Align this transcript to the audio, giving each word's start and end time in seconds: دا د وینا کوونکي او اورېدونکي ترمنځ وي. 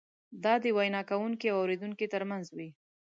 دا 0.43 0.53
د 0.63 0.65
وینا 0.77 1.01
کوونکي 1.09 1.45
او 1.49 1.57
اورېدونکي 1.61 2.05
ترمنځ 2.13 2.45
وي. 2.57 2.69